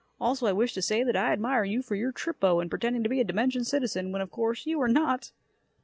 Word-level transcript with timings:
Also, 0.19 0.47
I 0.47 0.51
wish 0.51 0.73
to 0.73 0.81
say 0.81 1.03
that 1.03 1.15
I 1.15 1.31
admire 1.31 1.63
you 1.63 1.83
for 1.83 1.93
your 1.93 2.11
trippo 2.11 2.59
in 2.59 2.71
pretending 2.71 3.03
to 3.03 3.09
be 3.09 3.19
a 3.19 3.23
dimension 3.23 3.63
citizen, 3.63 4.11
when, 4.11 4.23
of 4.23 4.31
course, 4.31 4.65
you 4.65 4.81
are 4.81 4.87
not." 4.87 5.31